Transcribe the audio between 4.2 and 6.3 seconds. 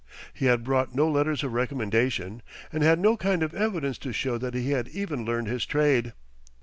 that he had even learned his trade.